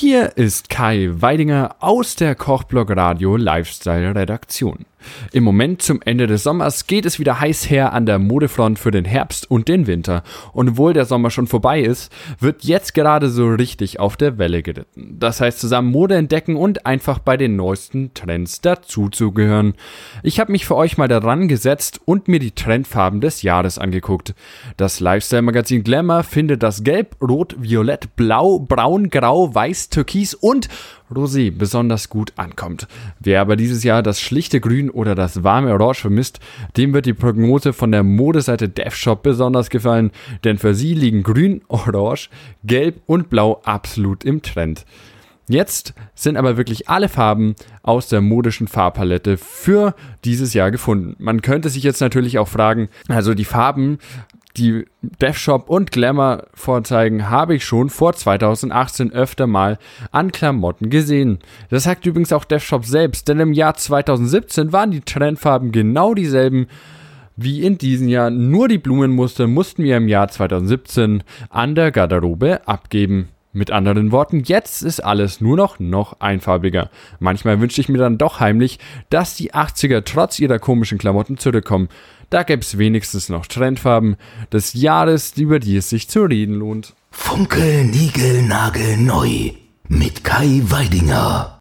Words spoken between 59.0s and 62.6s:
öfter mal an Klamotten gesehen. Das sagt übrigens auch